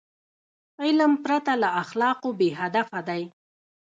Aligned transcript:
علم 0.83 1.11
پرته 1.23 1.53
له 1.61 1.69
اخلاقو 1.83 2.29
بېهدفه 2.39 2.99
دی. 3.07 3.23